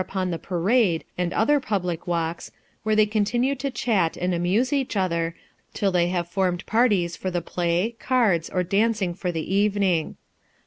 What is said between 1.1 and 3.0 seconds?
and other public walks, where